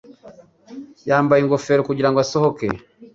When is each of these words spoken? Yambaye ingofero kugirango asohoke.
Yambaye 1.09 1.39
ingofero 1.41 1.81
kugirango 1.89 2.17
asohoke. 2.25 2.67